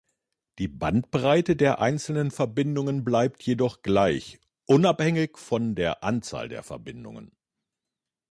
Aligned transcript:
Die 0.57 0.67
Bandbreite 0.67 1.55
der 1.55 1.79
einzelnen 1.79 2.31
Verbindungen 2.31 3.03
bleibt 3.03 3.43
jedoch 3.43 3.83
gleich, 3.83 4.39
unabhängig 4.65 5.37
von 5.37 5.75
der 5.75 6.03
Anzahl 6.03 6.51
an 6.57 6.63
Verbindungen. 6.63 7.31